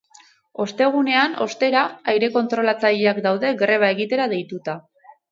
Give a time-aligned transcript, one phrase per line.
[0.63, 4.75] Ostegunean, ostera, aire kontrolatzaileak daude greba egitera deituta.